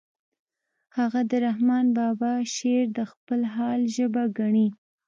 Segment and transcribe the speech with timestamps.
[0.97, 4.67] هغه د رحمن بابا شعر د خپل حال ژبه ګڼي